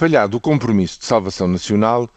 [0.00, 2.08] Falhado o compromisso de salvação nacional,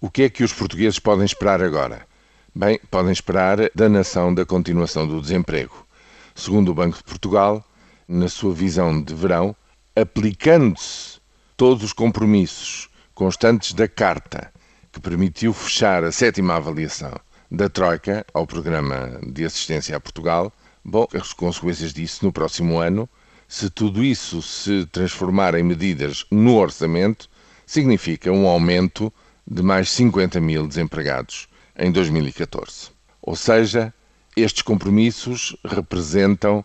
[0.00, 2.06] o que é que os portugueses podem esperar agora?
[2.54, 5.86] Bem, podem esperar da nação da continuação do desemprego.
[6.34, 7.62] Segundo o Banco de Portugal,
[8.08, 9.54] na sua visão de verão,
[9.94, 11.20] aplicando-se
[11.58, 14.50] todos os compromissos constantes da Carta,
[14.90, 17.12] que permitiu fechar a sétima avaliação
[17.50, 20.50] da Troika ao Programa de Assistência a Portugal,
[20.82, 23.06] bom, as consequências disso no próximo ano,
[23.48, 27.28] se tudo isso se transformar em medidas no orçamento,
[27.64, 29.12] significa um aumento
[29.46, 31.48] de mais 50 mil desempregados
[31.78, 32.90] em 2014.
[33.22, 33.92] Ou seja,
[34.36, 36.64] estes compromissos representam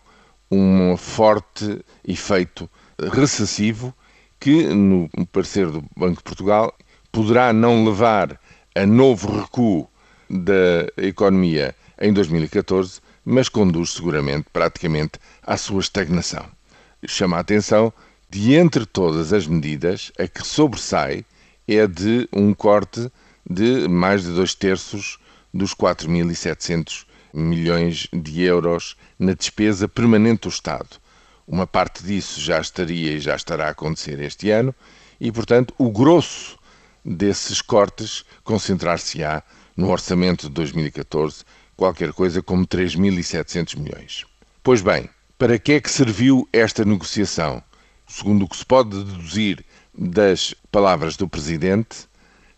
[0.50, 2.68] um forte efeito
[3.12, 3.94] recessivo
[4.38, 6.76] que, no parecer do Banco de Portugal,
[7.10, 8.40] poderá não levar
[8.74, 9.88] a novo recuo
[10.28, 15.12] da economia em 2014, mas conduz seguramente praticamente
[15.42, 16.44] à sua estagnação.
[17.06, 17.92] Chama a atenção
[18.30, 21.24] de entre todas as medidas, a que sobressai
[21.66, 23.10] é de um corte
[23.48, 25.18] de mais de dois terços
[25.52, 27.04] dos 4.700
[27.34, 31.00] milhões de euros na despesa permanente do Estado.
[31.46, 34.72] Uma parte disso já estaria e já estará a acontecer este ano
[35.20, 36.56] e, portanto, o grosso
[37.04, 39.42] desses cortes concentrar-se-á
[39.76, 41.44] no orçamento de 2014,
[41.76, 44.24] qualquer coisa como 3.700 milhões.
[44.62, 45.10] Pois bem,
[45.42, 47.60] para que é que serviu esta negociação?
[48.06, 52.06] Segundo o que se pode deduzir das palavras do Presidente,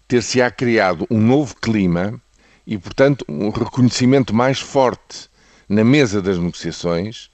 [0.07, 2.21] ter-se-á criado um novo clima
[2.67, 5.31] e, portanto, um reconhecimento mais forte
[5.67, 7.31] na mesa das negociações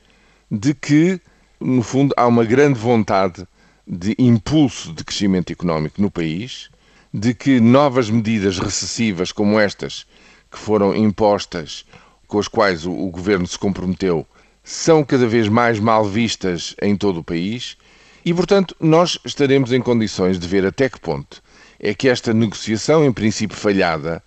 [0.48, 1.20] de que,
[1.58, 3.44] no fundo, há uma grande vontade
[3.84, 6.70] de impulso de crescimento económico no país,
[7.12, 10.06] de que novas medidas recessivas como estas
[10.48, 11.84] que foram impostas,
[12.28, 14.24] com as quais o, o governo se comprometeu,
[14.70, 17.76] são cada vez mais mal vistas em todo o país
[18.24, 21.42] e, portanto, nós estaremos em condições de ver até que ponto
[21.80, 24.22] é que esta negociação, em princípio falhada,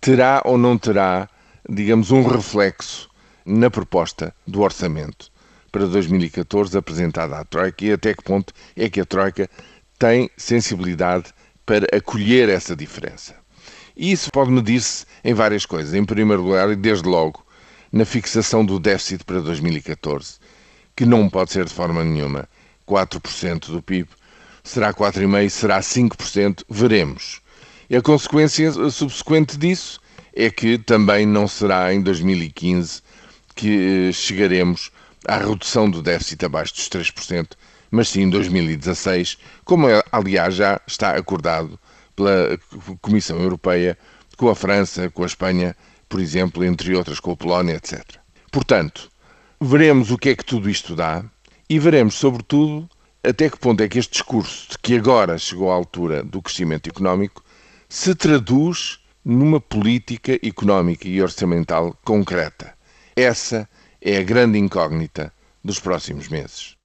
[0.00, 1.28] terá ou não terá,
[1.68, 3.10] digamos, um reflexo
[3.44, 5.30] na proposta do orçamento
[5.70, 9.48] para 2014 apresentada à Troika e até que ponto é que a Troika
[9.98, 11.34] tem sensibilidade
[11.66, 13.34] para acolher essa diferença.
[13.94, 15.92] E isso pode medir-se em várias coisas.
[15.92, 17.44] Em primeiro lugar, e desde logo,
[17.92, 20.36] na fixação do déficit para 2014,
[20.96, 22.48] que não pode ser de forma nenhuma
[22.88, 24.08] 4% do PIB,
[24.64, 27.40] será 4,5%, será 5%, veremos.
[27.90, 30.00] E a consequência subsequente disso
[30.34, 33.02] é que também não será em 2015
[33.54, 34.90] que eh, chegaremos
[35.28, 37.50] à redução do déficit abaixo dos 3%,
[37.90, 41.78] mas sim em 2016, como é, aliás já está acordado
[42.16, 42.58] pela
[43.02, 43.98] Comissão Europeia
[44.36, 45.76] com a França, com a Espanha,
[46.12, 48.04] por exemplo, entre outras, com a Polónia, etc.
[48.50, 49.08] Portanto,
[49.58, 51.24] veremos o que é que tudo isto dá
[51.70, 52.86] e veremos, sobretudo,
[53.24, 56.86] até que ponto é que este discurso de que agora chegou à altura do crescimento
[56.86, 57.42] económico
[57.88, 62.74] se traduz numa política económica e orçamental concreta.
[63.16, 63.66] Essa
[63.98, 65.32] é a grande incógnita
[65.64, 66.76] dos próximos meses.